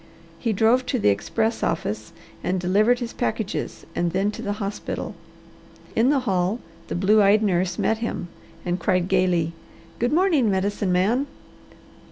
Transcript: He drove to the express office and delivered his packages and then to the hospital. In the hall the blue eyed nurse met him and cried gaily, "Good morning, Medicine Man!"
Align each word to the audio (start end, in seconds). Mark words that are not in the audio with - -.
He 0.39 0.51
drove 0.51 0.87
to 0.87 0.97
the 0.97 1.09
express 1.09 1.61
office 1.61 2.11
and 2.43 2.59
delivered 2.59 2.97
his 2.97 3.13
packages 3.13 3.85
and 3.95 4.13
then 4.13 4.31
to 4.31 4.41
the 4.41 4.53
hospital. 4.53 5.13
In 5.95 6.09
the 6.09 6.21
hall 6.21 6.59
the 6.87 6.95
blue 6.95 7.21
eyed 7.21 7.43
nurse 7.43 7.77
met 7.77 7.99
him 7.99 8.27
and 8.65 8.79
cried 8.79 9.07
gaily, 9.07 9.53
"Good 9.99 10.11
morning, 10.11 10.49
Medicine 10.49 10.91
Man!" 10.91 11.27